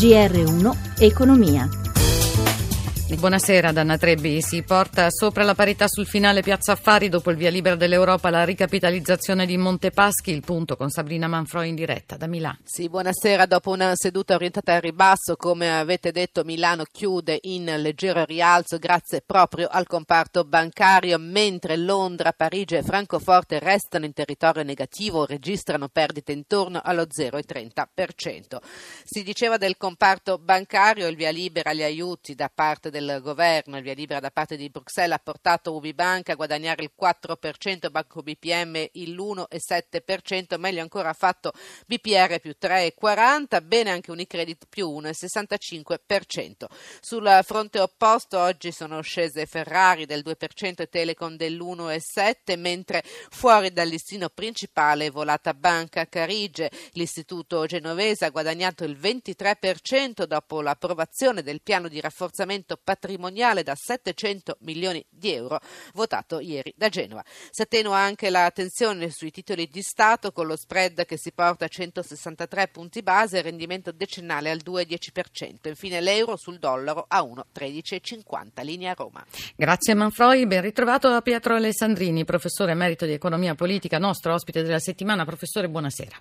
[0.00, 1.79] GR1 Economia.
[3.20, 7.50] Buonasera Danna Trebbi, si porta sopra la parità sul finale Piazza Affari dopo il via
[7.50, 12.60] libera dell'Europa la ricapitalizzazione di Montepaschi, il punto con Sabrina Manfroi in diretta da Milano.
[12.64, 18.24] Sì, buonasera, dopo una seduta orientata al ribasso, come avete detto Milano chiude in leggero
[18.24, 25.26] rialzo grazie proprio al comparto bancario, mentre Londra, Parigi e Francoforte restano in territorio negativo,
[25.26, 28.56] registrano perdite intorno allo 0,30%.
[29.04, 33.82] Si diceva del comparto bancario, il via libera agli aiuti da parte del governo, il
[33.82, 38.88] via libera da parte di Bruxelles ha portato Ubibank a guadagnare il 4%, Banco BPM
[38.92, 41.52] il 1,7%, meglio ancora ha fatto
[41.86, 46.66] BPR più 3,40%, bene anche Unicredit più 1,65%.
[47.00, 53.88] Sul fronte opposto oggi sono scese Ferrari del 2% e Telecom dell'1,7%, mentre fuori dal
[53.88, 56.70] listino principale è volata Banca Carige.
[56.92, 64.56] L'istituto genovese ha guadagnato il 23% dopo l'approvazione del piano di rafforzamento patrimoniale da 700
[64.62, 65.60] milioni di euro
[65.94, 67.22] votato ieri da Genova.
[67.50, 71.66] Si attenua anche la tensione sui titoli di Stato con lo spread che si porta
[71.66, 75.68] a 163 punti base e rendimento decennale al 2,10%.
[75.68, 78.64] Infine l'euro sul dollaro a 1,1350.
[78.64, 79.24] Linea Roma.
[79.54, 84.80] Grazie Manfroi, ben ritrovato a Pietro Alessandrini, professore emerito di economia politica, nostro ospite della
[84.80, 85.24] settimana.
[85.24, 86.16] Professore, buonasera.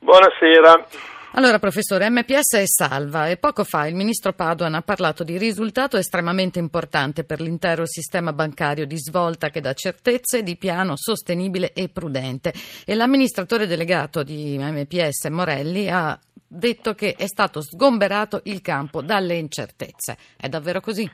[0.00, 1.19] Buonasera.
[1.34, 5.96] Allora, professore, MPS è salva e poco fa il ministro Paduan ha parlato di risultato
[5.96, 11.88] estremamente importante per l'intero sistema bancario di svolta che dà certezze di piano sostenibile e
[11.88, 12.52] prudente.
[12.84, 19.36] E l'amministratore delegato di MPS, Morelli, ha detto che è stato sgomberato il campo dalle
[19.36, 20.18] incertezze.
[20.36, 21.08] È davvero così?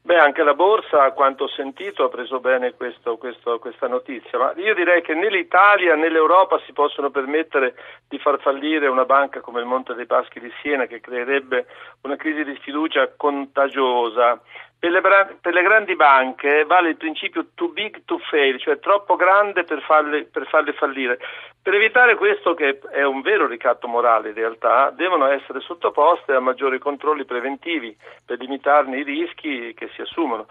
[0.00, 4.38] Beh, anche la borsa, a quanto ho sentito, ha preso bene questo, questo, questa notizia,
[4.38, 7.74] ma io direi che né l'Italia né l'Europa si possono permettere
[8.08, 11.66] di far fallire una banca come il Monte dei Paschi di Siena che creerebbe
[12.02, 14.40] una crisi di sfiducia contagiosa.
[14.80, 19.16] Per le, per le, grandi banche vale il principio too big to fail, cioè troppo
[19.16, 21.18] grande per farle, per farle, fallire.
[21.60, 26.40] Per evitare questo, che è un vero ricatto morale in realtà, devono essere sottoposte a
[26.40, 30.46] maggiori controlli preventivi per limitarne i rischi che si assumono.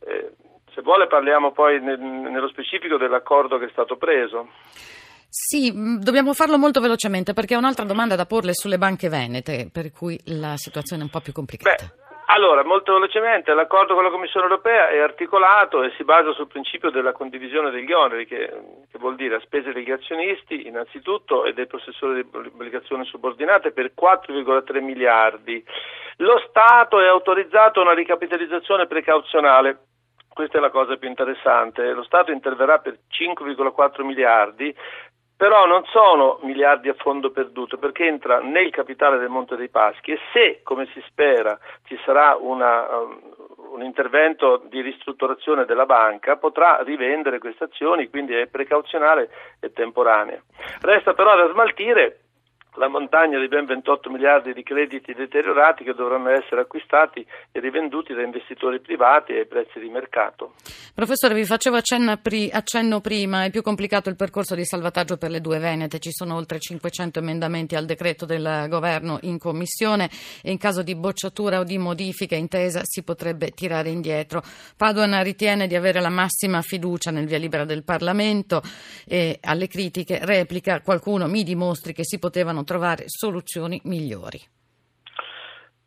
[0.00, 0.32] Eh,
[0.74, 4.48] se vuole parliamo poi nel, nello specifico dell'accordo che è stato preso.
[5.28, 9.68] Sì, mm, dobbiamo farlo molto velocemente perché ho un'altra domanda da porle sulle banche venete,
[9.72, 11.84] per cui la situazione è un po' più complicata.
[11.84, 16.46] Beh, allora, molto velocemente, l'accordo con la Commissione europea è articolato e si basa sul
[16.46, 18.52] principio della condivisione degli oneri, che,
[18.90, 23.92] che vuol dire a spese degli azionisti innanzitutto e dei possessori di obbligazioni subordinate per
[23.98, 25.64] 4,3 miliardi.
[26.18, 29.78] Lo Stato è autorizzato a una ricapitalizzazione precauzionale
[30.38, 34.72] questa è la cosa più interessante, lo Stato interverrà per 5,4 miliardi,
[35.38, 40.10] però non sono miliardi a fondo perduto perché entra nel capitale del Monte dei Paschi
[40.10, 43.20] e se, come si spera, ci sarà una, um,
[43.70, 50.42] un intervento di ristrutturazione della banca, potrà rivendere queste azioni, quindi è precauzionale e temporanea.
[50.80, 52.18] Resta però da smaltire
[52.78, 58.14] la montagna di ben 28 miliardi di crediti deteriorati che dovranno essere acquistati e rivenduti
[58.14, 60.54] da investitori privati ai prezzi di mercato.
[60.94, 65.58] Professore, vi facevo accenno prima, è più complicato il percorso di salvataggio per le due
[65.58, 70.08] Venete, ci sono oltre 500 emendamenti al decreto del governo in commissione
[70.42, 74.42] e in caso di bocciatura o di modifica intesa si potrebbe tirare indietro.
[74.76, 78.62] Paduan ritiene di avere la massima fiducia nel via libera del Parlamento
[79.06, 84.38] e alle critiche replica qualcuno mi dimostri che si potevano trovare soluzioni migliori.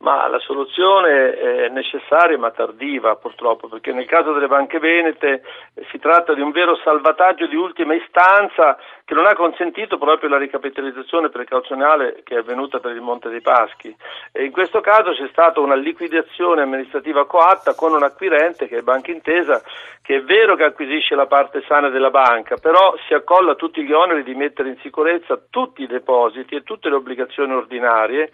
[0.02, 5.44] Ma la soluzione è necessaria ma tardiva purtroppo, perché nel caso delle banche venete
[5.76, 10.30] eh, si tratta di un vero salvataggio di ultima istanza che non ha consentito proprio
[10.30, 13.96] la ricapitalizzazione precauzionale che è avvenuta per il Monte dei Paschi.
[14.32, 18.82] E in questo caso c'è stata una liquidazione amministrativa coatta con un acquirente che è
[18.82, 19.62] Banca Intesa,
[20.02, 23.94] che è vero che acquisisce la parte sana della banca, però si accolla tutti gli
[23.94, 28.32] oneri di mettere in sicurezza tutti i depositi e tutte le obbligazioni ordinarie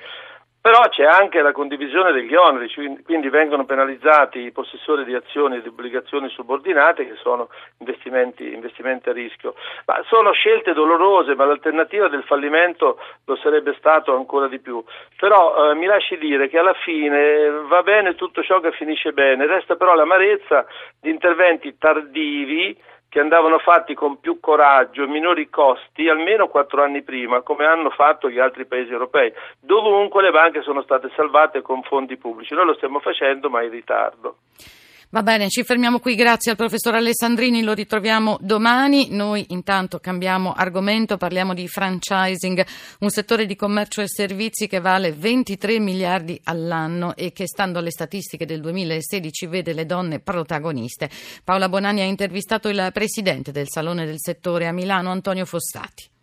[0.68, 2.70] però c'è anche la condivisione degli oneri,
[3.06, 7.48] quindi vengono penalizzati i possessori di azioni e di obbligazioni subordinate che sono
[7.78, 9.56] investimenti, investimenti, a rischio.
[9.86, 14.84] Ma sono scelte dolorose, ma l'alternativa del fallimento lo sarebbe stato ancora di più.
[15.18, 19.48] Però eh, mi lasci dire che alla fine va bene tutto ciò che finisce bene,
[19.48, 20.66] resta però l'amarezza
[21.00, 22.78] di interventi tardivi
[23.10, 27.90] che andavano fatti con più coraggio e minori costi almeno quattro anni prima, come hanno
[27.90, 29.32] fatto gli altri paesi europei.
[29.60, 32.54] Dovunque le banche sono state salvate con fondi pubblici.
[32.54, 34.38] Noi lo stiamo facendo, ma in ritardo.
[35.10, 39.08] Va bene, ci fermiamo qui, grazie al professor Alessandrini, lo ritroviamo domani.
[39.12, 42.66] Noi intanto cambiamo argomento, parliamo di franchising,
[43.00, 47.92] un settore di commercio e servizi che vale 23 miliardi all'anno e che stando alle
[47.92, 51.10] statistiche del 2016 vede le donne protagoniste.
[51.42, 56.16] Paola Bonani ha intervistato il presidente del Salone del settore a Milano, Antonio Fossati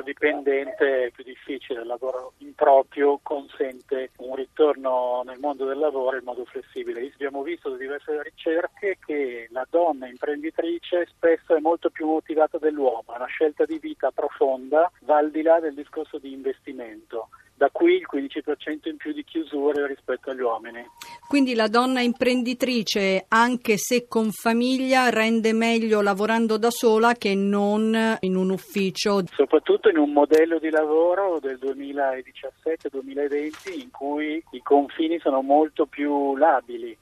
[0.00, 6.16] lavoro dipendente è più difficile, il lavoro improprio consente un ritorno nel mondo del lavoro
[6.16, 7.10] in modo flessibile.
[7.12, 13.04] Abbiamo visto da diverse ricerche che la donna imprenditrice spesso è molto più motivata dell'uomo,
[13.12, 17.28] è una scelta di vita profonda, va al di là del discorso di investimento.
[17.60, 20.82] Da qui il 15% in più di chiusure rispetto agli uomini.
[21.28, 28.16] Quindi la donna imprenditrice, anche se con famiglia, rende meglio lavorando da sola che non
[28.20, 29.24] in un ufficio.
[29.26, 36.36] Soprattutto in un modello di lavoro del 2017-2020 in cui i confini sono molto più
[36.36, 36.96] labili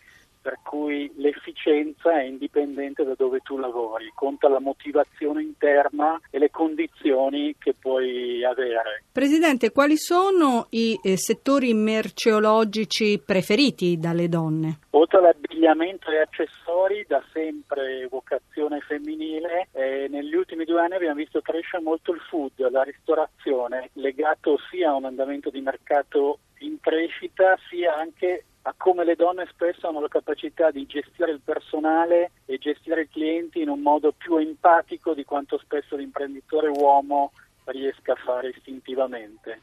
[0.49, 6.51] per cui l'efficienza è indipendente da dove tu lavori, conta la motivazione interna e le
[6.51, 9.05] condizioni che puoi avere.
[9.13, 14.79] Presidente, quali sono i eh, settori merceologici preferiti dalle donne?
[14.93, 21.43] Oltre all'abbigliamento e accessori, da sempre vocazione femminile, eh, negli ultimi due anni abbiamo visto
[21.43, 27.59] crescere molto il food, la ristorazione, legato sia a un andamento di mercato in crescita
[27.69, 32.59] sia anche a come le donne spesso hanno la capacità di gestire il personale e
[32.59, 37.33] gestire i clienti in un modo più empatico di quanto spesso l'imprenditore uomo
[37.65, 39.61] riesca a fare istintivamente.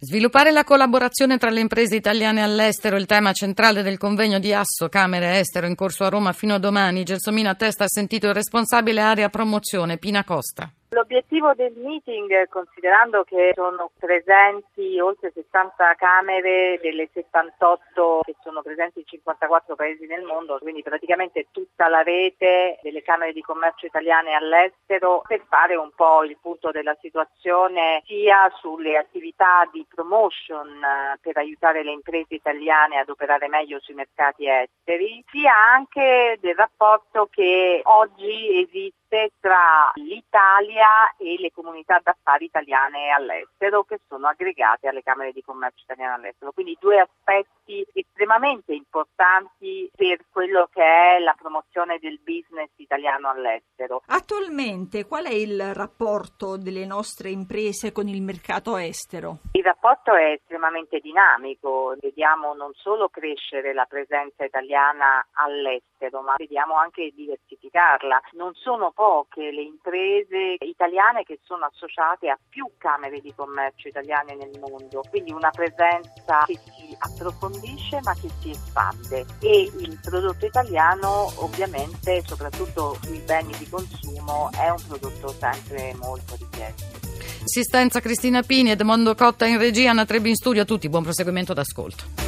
[0.00, 4.88] Sviluppare la collaborazione tra le imprese italiane all'estero il tema centrale del convegno di Asso
[4.88, 7.04] Camere Estero in corso a Roma fino a domani.
[7.04, 10.72] Gelsomino a testa ha sentito il responsabile area promozione Pina Costa.
[10.90, 19.00] L'obiettivo del meeting, considerando che sono presenti oltre 60 camere delle 78 che sono presenti
[19.00, 24.32] in 54 paesi nel mondo, quindi praticamente tutta la rete delle camere di commercio italiane
[24.32, 31.18] all'estero, per fare un po' il punto della situazione sia sulle attività di promotion eh,
[31.20, 37.28] per aiutare le imprese italiane ad operare meglio sui mercati esteri, sia anche del rapporto
[37.30, 39.07] che oggi esiste
[39.40, 45.82] tra l'Italia e le comunità d'affari italiane all'estero che sono aggregate alle Camere di Commercio
[45.84, 46.52] italiane all'estero.
[46.52, 54.02] Quindi due aspetti estremamente importanti per quello che è la promozione del business italiano all'estero.
[54.06, 59.38] Attualmente qual è il rapporto delle nostre imprese con il mercato estero?
[59.52, 66.74] Il rapporto è estremamente dinamico, vediamo non solo crescere la presenza italiana all'estero, ma vediamo
[66.74, 68.20] anche diversificarla.
[68.32, 74.34] Non sono poche le imprese italiane che sono associate a più camere di commercio italiane
[74.34, 80.46] nel mondo, quindi una presenza che si approfondisce ma che si espande e il prodotto
[80.46, 87.06] italiano ovviamente soprattutto sui beni di consumo è un prodotto sempre molto richiesto.
[87.44, 91.54] Assistenza Cristina Pini, Edmondo Cotta in regia, Anna Trebbi in studio, a tutti buon proseguimento
[91.54, 92.27] d'ascolto.